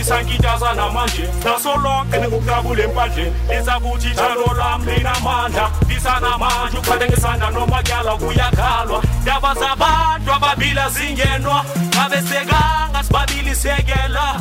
[0.00, 7.82] inkithaza namanje naso lonke ningukabula empandleni liza kuthi thando lami linamandla lisanamanje ukuphathe ngesandla noma
[7.82, 9.02] kyala kuyakhalwa.
[9.22, 11.64] Ndaba zabantu ababili azingenwa
[11.94, 14.40] ngabe sekanga sibabili sekela.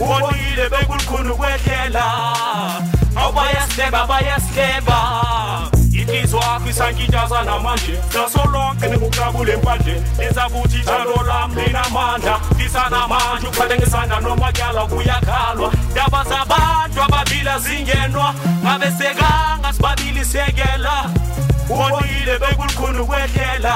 [0.00, 2.04] Ubonile bekulukhuni kwehlela
[3.16, 4.73] awubayasileba bayasileba
[6.84, 14.52] isankithaza namanje naso lonke ningukabula empandleni lenza kuthi thando lami linamandla lisanamanje ukuphathe ngesandla noma
[14.90, 21.10] kuyakhalwa ndaba zabantu ababili azingenwa ngabe sekanga sibabili sekela
[21.70, 23.74] ubonile bekulukhuni kwehlela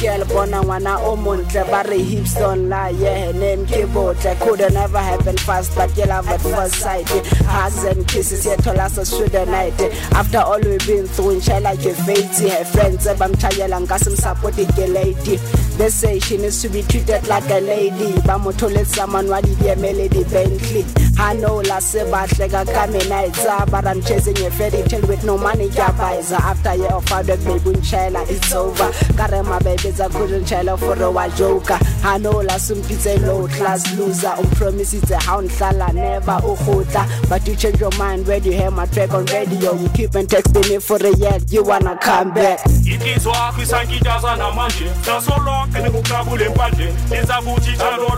[0.00, 3.32] Girl bona ngwana o montle ba re hips don't lie yeah.
[3.32, 7.08] Name ke botle couldn't ever happen fast but yeah love at first sight
[7.46, 9.74] hugs and kisses yeah told us through the night
[10.14, 14.86] after all we've been through insha like a fate her friends eh, bamchayela ngasimsupport ke
[14.94, 15.36] lady.
[15.78, 18.12] They say she needs to be treated like a lady.
[18.22, 23.44] Ba mothole someone wa di melody Bentley I know la se bahle ka kame nights
[23.70, 27.40] but I'm chasing a fairy tale with no money kabaisa after year of hard work
[27.44, 28.90] baby unchela it's over.
[29.16, 31.78] Kare my babies I couldn't chela for a while joker.
[32.04, 34.28] I know la some pizza low class loser.
[34.28, 38.52] Um promise it's a hound hlala never ukhutla but you change your mind when you
[38.52, 39.74] hear my track on radio.
[39.74, 42.60] You keep on texting me for a year you wanna come back.
[42.64, 48.17] Inhliziyo yakho isankithaza namanje naso lonke ningukabula empandleni lenza kuthi thando lami linamandla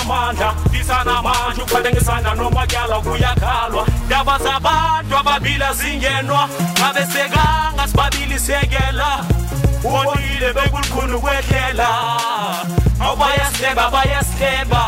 [0.00, 3.86] namandla ndisanamandla ukuphathengisana nomatyala kuyakhalwa.
[4.06, 6.48] Ndaba zabantu ababila zingenwa
[6.80, 9.24] babesekanga sibabilisekela
[9.84, 11.88] ubonile bekulukhulu kwehlela
[13.00, 14.82] awubayasiteba bayasiteba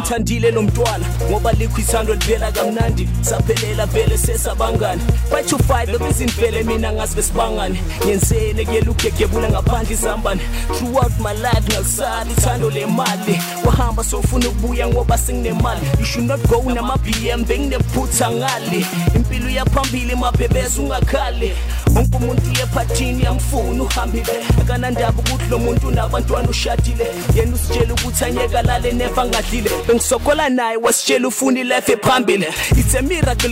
[0.00, 5.02] awumthandile lo mntwana ngoba likho isando livela kamnandi saphelela vele sesabangani.
[5.30, 10.40] Fight to fight bebezindvele mina ngazi besibangani ngenzele kuyelugegebula ngaphandle izambane.
[10.78, 13.40] Throughout my life ngalisali ithando lemali.
[13.64, 15.80] Wahamba sofuna ukubuya ngoba senginemali.
[15.98, 18.86] You should not go nama-bm benginephutha ngale.
[19.14, 21.52] Impilo yaphambili mabhebeza ungakhali.
[21.94, 27.06] Wonke umuntu yephathini yangifuna uhambile akanandaba ukuthi lo muntu unabantwana ushadile.
[27.34, 29.70] Yena usitshela ukuthi anyeka lale nefa ngadlile.
[29.90, 32.46] Bengisokola naye wasitshela ufuna ilefe phambili
[32.78, 32.94] it's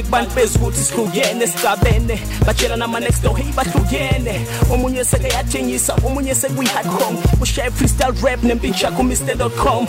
[0.05, 4.47] kubantu bezwe ukuthi sihlukene sigabene batshela nama-next hey bahlukene.
[4.71, 5.05] Omunye
[6.05, 6.35] omunye
[7.71, 8.41] freestyle rap
[9.57, 9.87] com.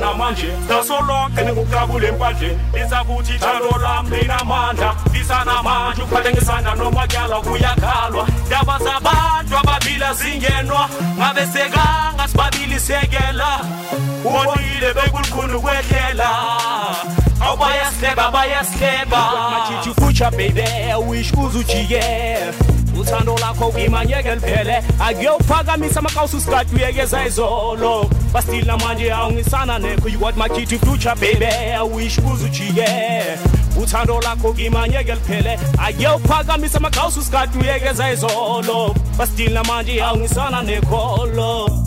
[0.00, 0.46] Namanje.
[2.06, 4.96] Empandleni lenza kuthi thando lami linamandla.
[5.12, 7.06] Lisanamanje ukuphathe ngesandla noma
[7.40, 8.28] kuyakhalwa.
[8.46, 13.60] Ndaba zabantu ababili azingenwa ngabe sekanga sibabili sekela
[14.24, 16.28] ubonile bekulukhuni kwehlela
[17.40, 22.02] awubayasileba bayasileba machichi future baby wish uzujike
[23.00, 24.82] uthando lakho kimanyeke liphele.
[25.00, 30.08] Akuyophakamisa amakawusi usikade uyekeza izolo bastil namanje awungisana nekho.
[30.54, 31.46] Key to future baby
[31.94, 32.86] wish uzujike
[33.82, 35.58] uthando lakho kimanyeke liphele.
[35.78, 41.81] Akuyophakamisa amakawusi usikade uyekeza izolo bastil namanje awungisana nekholo